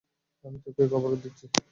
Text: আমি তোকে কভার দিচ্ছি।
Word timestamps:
আমি 0.45 0.57
তোকে 0.65 0.83
কভার 0.91 1.11
দিচ্ছি। 1.23 1.45